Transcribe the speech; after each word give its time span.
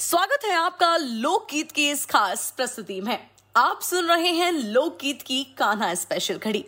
स्वागत 0.00 0.44
है 0.44 0.52
आपका 0.52 0.96
लोकगीत 0.96 1.72
की 1.72 1.90
इस 1.90 2.04
खास 2.06 2.50
प्रस्तुति 2.56 3.00
में। 3.00 3.26
आप 3.56 3.80
सुन 3.82 4.04
रहे 4.04 4.28
हैं 4.28 4.52
लोकगीत 4.52 5.22
की 5.22 5.44
कान्हा 5.58 5.94
स्पेशल 5.94 6.38
घड़ी। 6.38 6.64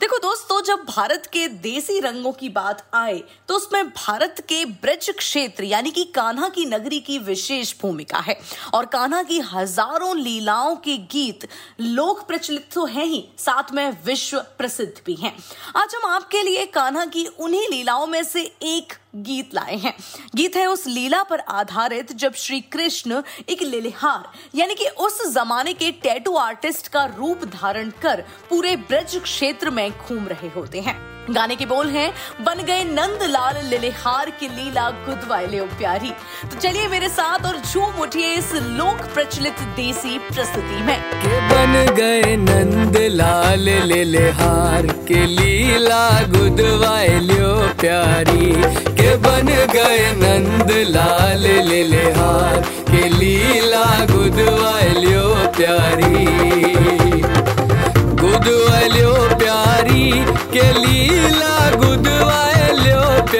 देखो 0.00 0.18
दोस्तों, 0.18 0.60
जब 0.62 0.84
भारत 0.86 1.26
के 1.26 1.46
देसी 1.48 1.98
रंगों 2.00 2.32
की 2.32 2.48
बात 2.48 2.84
आए 2.94 3.22
तो 3.48 3.56
उसमें 3.56 3.88
भारत 3.88 4.40
के 4.48 4.64
ब्रज 4.64 5.10
क्षेत्र, 5.10 5.64
यानी 5.64 5.90
कि 5.90 6.04
कान्हा 6.14 6.48
की 6.48 6.64
नगरी 6.66 7.00
की 7.00 7.18
विशेष 7.20 7.74
भूमिका 7.82 8.18
है। 8.18 8.38
और 8.74 8.86
कान्हा 8.86 9.22
की 9.22 9.38
हज़ारों 9.44 10.16
लीलाओं 10.16 10.76
के 10.76 10.96
गीत 11.12 11.48
लोक 11.80 12.26
प्रचलित 12.28 12.68
तो 12.74 12.84
है 12.86 13.04
ही, 13.04 13.24
साथ 13.38 13.72
में 13.74 13.96
विश्व 14.06 14.38
प्रसिद्ध 14.58 14.92
भी 15.06 15.14
हैं। 15.14 15.36
आज 15.76 15.94
हम 15.94 16.10
आपके 16.10 16.42
लिए 16.42 16.66
कान्हा 16.66 17.04
की 17.06 17.26
उन्हीं 17.26 17.68
लीलाओं 17.70 18.06
में 18.06 18.22
से 18.24 18.42
एक 18.64 18.92
गीत 19.16 19.54
लाए 19.54 19.76
हैं। 19.76 19.94
गीत 20.36 20.56
है 20.56 20.66
उस 20.66 20.86
लीला 20.86 21.22
पर 21.22 21.40
आधारित 21.40 22.12
जब 22.12 22.34
श्री 22.34 22.60
कृष्ण 22.62 23.22
एक 23.48 23.62
लिलिहार, 23.62 24.30
यानी 24.54 24.74
कि 24.74 24.86
उस 24.98 25.20
जमाने 25.34 25.72
के 25.74 25.90
टैटू 26.02 26.34
आर्टिस्ट 26.36 26.88
का 26.88 27.04
रूप 27.08 27.44
धारण 27.52 27.90
कर 28.02 28.24
पूरे 28.50 28.74
ब्रज 28.78 29.16
क्षेत्र 29.16 29.52
में 29.62 29.90
घूम 29.90 30.28
रहे 30.28 30.48
होते 30.48 30.80
हैं। 30.80 31.14
गाने 31.30 31.56
के 31.56 31.66
बोल 31.66 31.88
हैं, 31.88 32.12
बन 32.40 32.54
गए 32.54 32.84
नंद 32.84 33.18
लाल 33.22 33.66
लिलिहार 33.66 34.30
की 34.30 34.48
लीला 34.48 34.90
गुदवाइले 34.90 35.60
प्यारी। 35.60 36.10
तो 36.42 36.60
चलिए 36.60 36.88
मेरे 36.88 37.08
साथ 37.08 37.46
और 37.46 37.56
झूम 37.72 37.94
उठिए 38.00 38.34
इस 38.34 38.52
लोक 38.54 38.96
प्रचलित 39.14 39.60
देसी 39.60 40.18
प्रस्तुति 40.18 40.82
में। 40.82 41.00
के 41.00 41.40
बन 41.40 41.94
गए 41.94 42.36
नंद 42.36 42.96
लाल 42.96 43.60
लिलिहार 43.60 44.86
के 44.86 45.26
लीला 45.26 46.20
गुदवाइलो 46.20 47.74
प्यारी। 47.80 48.52
के 48.92 49.16
बन 49.16 49.46
गए 49.46 50.12
नंद 50.12 50.70
लाल 50.70 51.46
लिलिहार 51.68 52.60
के 52.90 53.08
लीला 53.08 54.04
गुदवाइलो 54.04 55.52
प्यारी। 55.52 56.63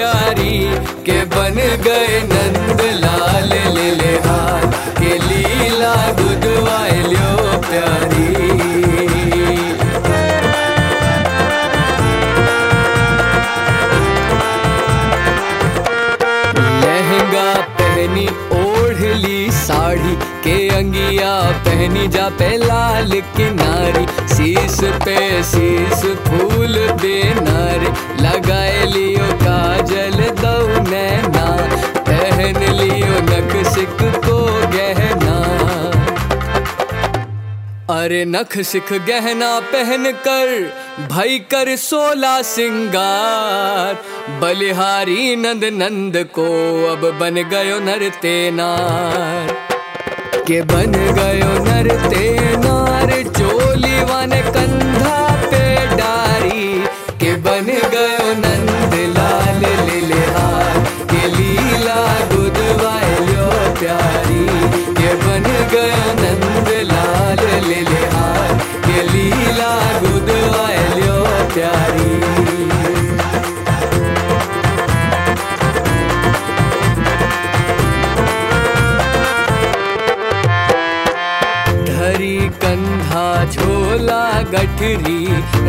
प्यारी 0.05 0.57
के 1.05 1.13
बन 1.33 1.55
गए 1.85 2.17
नंद 2.31 2.81
लाल 3.03 3.53
लिलिहार 3.75 4.65
के 4.99 5.17
लीला 5.19 5.95
गुदवाइलो 6.19 7.57
प्यारी। 7.65 8.27
लहंगा 16.83 17.51
पहनी 17.81 18.27
ली 19.23 19.51
साड़ी 19.51 20.15
के 20.43 20.55
अंगिया 20.75 21.33
पहनी, 21.65 22.07
जा 22.07 22.27
पे 22.39 22.55
लाल 22.57 23.11
किनारी 23.37 24.05
शीस 24.33 24.79
पे 25.05 25.17
शीस 25.51 26.05
फूल 26.27 26.73
दे 27.01 27.17
नारे, 27.39 27.91
लगाए 28.21 28.85
लियो 28.93 29.27
सिक 33.75 33.97
को 34.01 34.37
गहना। 34.67 35.35
अरे 37.99 38.25
नख 38.25 38.57
सिख 38.61 38.93
गहना 38.93 39.59
पहन 39.59 40.11
कर 40.11 40.73
भई 41.11 41.39
कर 41.39 41.75
सोला 41.75 42.41
सिंगार। 42.41 43.97
बलिहारी 44.39 45.35
नंद 45.35 45.63
नंद 45.63 46.17
को 46.17 46.47
अब 46.91 47.19
बन 47.19 47.35
गयो 47.35 47.79
नर 47.79 48.09
तेनार। 48.21 49.53
के 50.47 50.61
बन 50.61 50.91
गयो 50.91 51.51
नर 51.65 52.09
तेनार, 52.09 53.23
चोली 53.23 53.97
वन 53.99 54.41
कंधा 54.51 55.34
झोला 83.45 84.23
गठरी, 84.51 85.25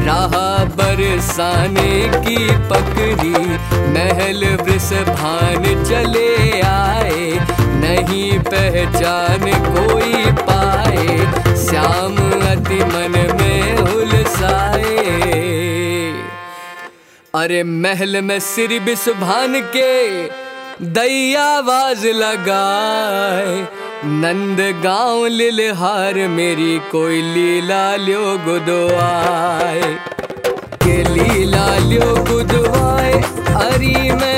रहा 0.06 0.48
बरसाने 0.78 1.92
की 2.18 2.38
पकड़ी 2.70 3.34
महल 3.94 4.44
वृष 4.62 4.88
भान 5.10 5.64
चले 5.84 6.60
आए, 6.60 7.32
नहीं 7.80 8.38
पहचान 8.48 9.44
कोई 9.68 10.24
पाए, 10.40 11.16
श्याम 11.64 12.16
अति 12.46 12.82
मन 12.84 13.18
में 13.40 13.78
उलसाए। 13.78 14.94
अरे 17.34 17.62
महल 17.62 18.20
में 18.22 18.38
सिर 18.40 18.80
बिसभान 18.80 19.60
के 19.76 19.94
दैया 20.82 21.44
आवाज़ 21.44 22.06
लगाए। 22.06 23.69
नंद 24.04 24.82
गाँव 24.84 25.26
लिलहार, 25.26 26.14
मेरी 26.14 26.78
कोई 26.92 27.22
लीला 27.22 27.97
ल्यो 27.97 28.38
गुदवाए। 28.38 29.98
के 30.84 31.03
लीला 31.03 31.78
ल्यो 31.78 32.15
गुदवाए, 32.16 33.12
अरी 33.72 34.10
मैं 34.12 34.35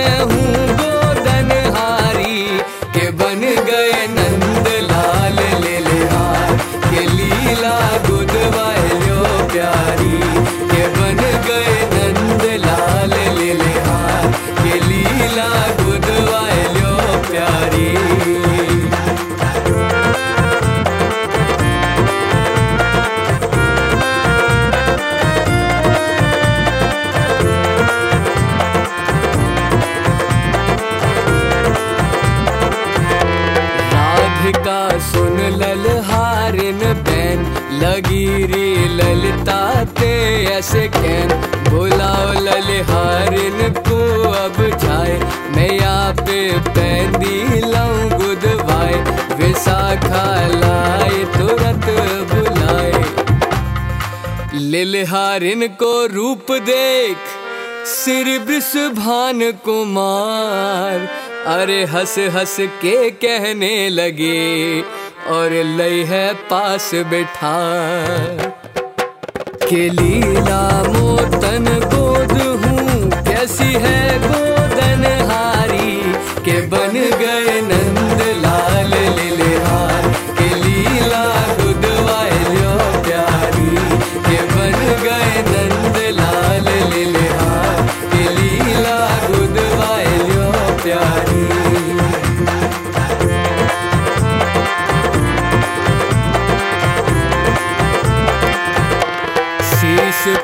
राधिका 34.58 34.98
सुन 34.98 35.38
ललहारिन 35.41 36.78
बैन 36.78 37.41
लगी 37.82 38.46
रे 38.46 38.88
ललिता 38.88 39.84
ते 39.84 40.44
ऐसे 40.44 40.88
कैन। 40.88 41.28
बुलाओ 41.70 42.32
ललहारिन 42.32 43.72
को 43.78 44.00
अब 44.30 44.56
जाए। 44.78 45.16
यहाँ 45.76 46.12
पे 46.12 46.58
पैंदी 46.58 47.70
लाऊं 47.70 48.10
गुदवाए। 48.10 48.94
विशाखा 49.36 50.47
लाए 50.48 51.24
तुरंत 51.38 51.86
बुलाए। 52.32 53.04
लिलहारिन 54.54 55.66
को 55.66 56.06
रूप 56.06 56.47
देख। 56.52 57.16
सिर 57.86 58.38
भान 58.94 59.52
कुमार। 59.64 61.28
अरे 61.48 61.84
हंस 61.84 62.14
हंस 62.34 62.56
के 62.82 63.10
कहने 63.22 63.88
लगे, 63.88 64.80
और 65.30 65.53
लई 65.78 66.03
है 66.04 66.27
पास 66.50 66.91
बैठा। 67.10 67.54
के 69.65 69.89
लीला 69.91 70.62
मोतन 70.89 71.66
गोद 71.95 72.33
हूँ, 72.62 73.10
कैसी 73.24 73.72
है 73.77 74.18
गोदन 74.18 74.58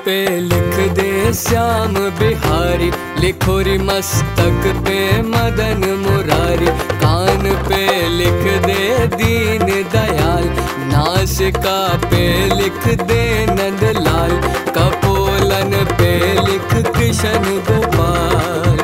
पे 0.04 0.16
लिख 0.40 0.74
दे 0.94 1.32
श्याम 1.34 1.94
बिहारी, 2.18 2.90
लिखो 3.20 3.58
रे 3.60 3.76
मस्तक 3.80 4.66
पे 4.84 4.98
मदन 5.24 5.82
मुरारी। 6.00 6.66
कान 7.00 7.42
पे 7.68 7.82
लिख 8.08 8.42
दे 8.66 9.06
दीन 9.16 9.64
दयाल, 9.92 10.44
नासिका 10.90 11.78
पे 12.04 12.24
लिख 12.54 12.86
दे 13.02 13.22
नंदलाल 13.46 14.36
कपोलन 14.76 15.72
पे 15.92 16.12
लिख 16.40 16.74
कृष्ण 16.88 17.58
गोपाल। 17.68 18.78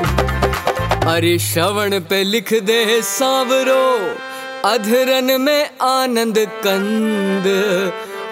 अरे 1.14 1.38
श्रवण 1.38 1.98
पे 2.00 2.22
लिख 2.24 2.52
दे 2.62 2.80
सांवरो, 3.06 3.84
अधरन 4.68 5.40
में 5.40 5.70
आनंद 5.82 6.38
कंद। 6.64 7.46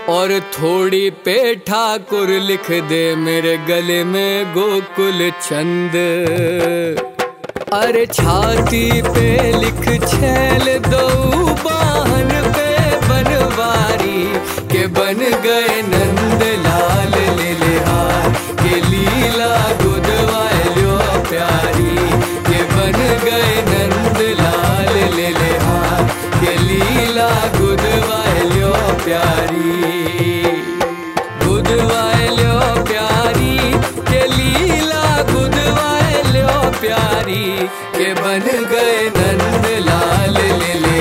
और 0.08 0.32
थोड़ी 0.52 1.08
पे 1.24 1.54
ठाकुर 1.68 2.28
लिख 2.40 2.70
दे 2.90 3.00
मेरे 3.16 3.56
गले 3.68 4.02
में 4.04 4.52
गोकुल 4.54 5.30
छंद। 5.42 5.96
अरे 7.74 8.04
छाती 8.06 9.02
पे 9.02 9.28
लिख 9.52 9.84
छैल 10.04 10.64
दो, 10.86 11.04
बाहन 11.64 12.30
पे 12.56 12.70
बनवारी, 13.08 14.24
के 14.72 14.86
बन 14.96 15.20
गए 15.44 15.82
नंद 15.90 16.42
लाल 16.64 17.14
ले 17.40 17.52
के 18.62 18.80
लीला 18.88 19.52
गुदवाए 19.82 20.64
लो 20.78 20.96
प्यारी, 21.28 21.96
के 22.48 22.62
बन 22.74 22.98
गए 23.26 23.54
नंद 23.68 24.20
लाल 24.40 24.94
ले 25.16 25.30
के 26.40 26.56
लीला 26.64 27.30
प्यारी 29.04 30.42
गुदवाए 31.44 32.26
लो 32.38 32.58
प्यारी, 32.90 33.56
के 34.10 34.20
लीला 34.36 35.04
गुदवाए 35.32 36.22
लो 36.34 36.48
प्यारी, 36.80 37.44
के 37.98 38.12
बन 38.22 38.46
गए 38.72 38.98
नंद 39.18 39.66
लाल 39.88 40.36
ले 40.60 40.72
ले 40.84 40.96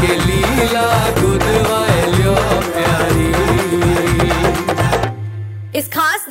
के 0.00 0.14
लीला 0.26 0.86
गुदवाए 1.20 1.91